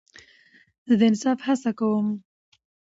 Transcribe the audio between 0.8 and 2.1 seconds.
زه د انصاف هڅه کوم.